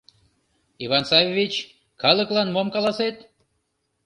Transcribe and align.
Иван 0.83 1.03
Саввич, 1.09 1.53
калыклан 2.01 2.47
мом 2.55 2.67
каласет? 2.75 3.15